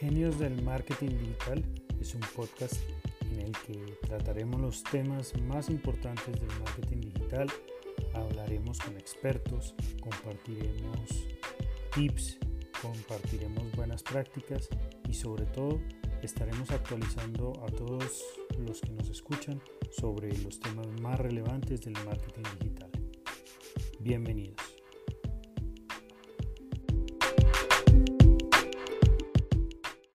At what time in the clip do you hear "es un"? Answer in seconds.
2.00-2.22